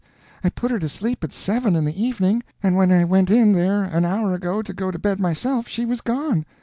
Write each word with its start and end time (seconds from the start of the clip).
I 0.43 0.49
put 0.49 0.71
her 0.71 0.79
to 0.79 0.89
sleep 0.89 1.23
at 1.23 1.31
seven 1.31 1.75
in 1.75 1.85
the 1.85 2.03
evening, 2.03 2.41
and 2.63 2.75
when 2.75 2.91
I 2.91 3.05
went 3.05 3.29
in 3.29 3.53
there 3.53 3.83
an 3.83 4.03
hour 4.03 4.33
ago 4.33 4.63
to 4.63 4.73
go 4.73 4.89
to 4.89 4.97
bed 4.97 5.19
myself, 5.19 5.67
she 5.67 5.85
was 5.85 6.01
gone. 6.01 6.43